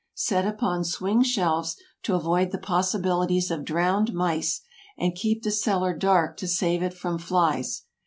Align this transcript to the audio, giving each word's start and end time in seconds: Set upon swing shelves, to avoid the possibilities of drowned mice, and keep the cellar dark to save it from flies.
Set 0.15 0.47
upon 0.47 0.83
swing 0.83 1.21
shelves, 1.21 1.75
to 2.01 2.15
avoid 2.15 2.49
the 2.49 2.57
possibilities 2.57 3.51
of 3.51 3.63
drowned 3.63 4.15
mice, 4.15 4.61
and 4.97 5.13
keep 5.13 5.43
the 5.43 5.51
cellar 5.51 5.95
dark 5.95 6.35
to 6.37 6.47
save 6.47 6.81
it 6.81 6.95
from 6.95 7.19
flies. 7.19 7.83